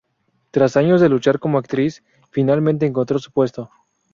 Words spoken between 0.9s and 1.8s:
de luchar como